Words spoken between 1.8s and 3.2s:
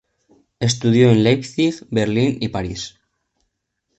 Berlín y París.